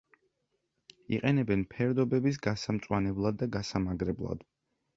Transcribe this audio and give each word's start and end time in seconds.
იყენებენ 1.17 1.67
ფერდობების 1.75 2.41
გასამწვანებლად 2.49 3.41
და 3.45 3.49
გასამაგრებლად. 3.59 4.47